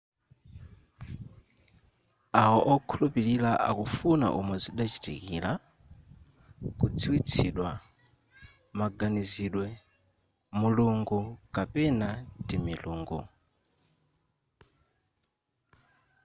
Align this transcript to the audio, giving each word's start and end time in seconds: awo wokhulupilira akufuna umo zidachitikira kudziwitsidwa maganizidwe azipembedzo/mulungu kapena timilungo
awo 2.41 2.57
wokhulupilira 2.67 3.51
akufuna 3.69 4.27
umo 4.39 4.53
zidachitikira 4.63 5.51
kudziwitsidwa 6.79 7.69
maganizidwe 8.79 9.65
azipembedzo/mulungu 9.75 11.19
kapena 11.55 12.07
timilungo 12.47 13.19